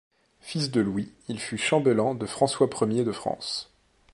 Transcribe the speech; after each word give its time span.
Fils 0.39 0.71
de 0.71 0.81
Louis, 0.81 1.13
il 1.27 1.39
fut 1.39 1.59
chambellan 1.59 2.15
de 2.15 2.25
François 2.25 2.67
Ier 2.89 3.03
de 3.03 3.11
France. 3.11 3.71